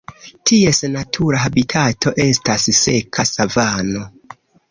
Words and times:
Ties 0.51 0.79
natura 0.93 1.41
habitato 1.43 2.13
estas 2.25 2.65
seka 2.79 3.27
savano. 3.35 4.05